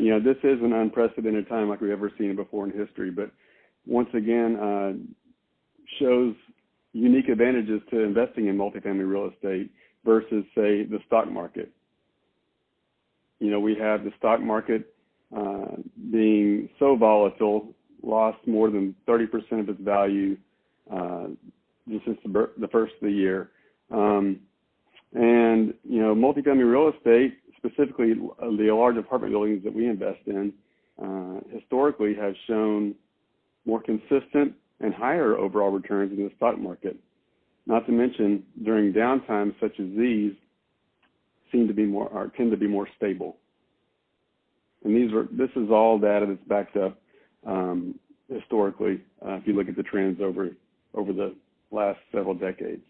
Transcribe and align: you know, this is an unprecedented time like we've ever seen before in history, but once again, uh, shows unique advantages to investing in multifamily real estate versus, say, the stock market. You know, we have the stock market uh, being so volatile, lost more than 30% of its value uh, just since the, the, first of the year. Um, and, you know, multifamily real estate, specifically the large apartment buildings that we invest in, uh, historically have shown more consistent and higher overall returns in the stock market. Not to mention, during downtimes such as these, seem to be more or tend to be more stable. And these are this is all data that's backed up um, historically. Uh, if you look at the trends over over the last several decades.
you 0.00 0.10
know, 0.10 0.20
this 0.20 0.36
is 0.42 0.60
an 0.62 0.72
unprecedented 0.72 1.48
time 1.48 1.68
like 1.68 1.80
we've 1.80 1.90
ever 1.90 2.10
seen 2.18 2.36
before 2.36 2.66
in 2.66 2.72
history, 2.72 3.10
but 3.10 3.30
once 3.86 4.08
again, 4.14 4.56
uh, 4.56 4.92
shows 5.98 6.34
unique 6.92 7.28
advantages 7.28 7.80
to 7.90 8.00
investing 8.00 8.46
in 8.46 8.56
multifamily 8.56 9.08
real 9.08 9.30
estate 9.30 9.70
versus, 10.04 10.44
say, 10.54 10.84
the 10.84 10.98
stock 11.06 11.30
market. 11.30 11.70
You 13.40 13.50
know, 13.50 13.60
we 13.60 13.74
have 13.76 14.04
the 14.04 14.12
stock 14.18 14.40
market 14.40 14.94
uh, 15.36 15.76
being 16.10 16.68
so 16.78 16.96
volatile, 16.96 17.74
lost 18.02 18.38
more 18.46 18.70
than 18.70 18.94
30% 19.08 19.60
of 19.60 19.68
its 19.68 19.80
value 19.80 20.36
uh, 20.92 21.26
just 21.88 22.04
since 22.04 22.18
the, 22.24 22.50
the, 22.58 22.68
first 22.68 22.94
of 22.94 23.00
the 23.02 23.12
year. 23.12 23.50
Um, 23.90 24.40
and, 25.12 25.74
you 25.82 26.00
know, 26.00 26.14
multifamily 26.14 26.70
real 26.70 26.92
estate, 26.96 27.38
specifically 27.74 28.14
the 28.14 28.72
large 28.72 28.96
apartment 28.96 29.32
buildings 29.32 29.62
that 29.64 29.74
we 29.74 29.86
invest 29.86 30.20
in, 30.26 30.52
uh, 31.02 31.40
historically 31.52 32.14
have 32.14 32.34
shown 32.46 32.94
more 33.66 33.82
consistent 33.82 34.54
and 34.80 34.94
higher 34.94 35.36
overall 35.36 35.70
returns 35.70 36.12
in 36.12 36.24
the 36.24 36.30
stock 36.36 36.58
market. 36.58 36.96
Not 37.66 37.86
to 37.86 37.92
mention, 37.92 38.44
during 38.62 38.92
downtimes 38.92 39.54
such 39.60 39.78
as 39.80 39.86
these, 39.96 40.32
seem 41.50 41.66
to 41.68 41.74
be 41.74 41.84
more 41.84 42.08
or 42.08 42.32
tend 42.36 42.50
to 42.50 42.56
be 42.56 42.66
more 42.66 42.88
stable. 42.96 43.36
And 44.84 44.94
these 44.94 45.12
are 45.14 45.26
this 45.30 45.50
is 45.56 45.70
all 45.70 45.98
data 45.98 46.26
that's 46.28 46.48
backed 46.48 46.76
up 46.76 46.98
um, 47.46 47.98
historically. 48.30 49.00
Uh, 49.24 49.34
if 49.34 49.46
you 49.46 49.54
look 49.54 49.68
at 49.68 49.76
the 49.76 49.82
trends 49.82 50.20
over 50.20 50.50
over 50.94 51.12
the 51.12 51.34
last 51.70 51.98
several 52.12 52.34
decades. 52.34 52.82